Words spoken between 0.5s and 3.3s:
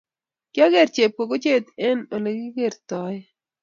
Kyaker chebkokochet eng olekikertoe.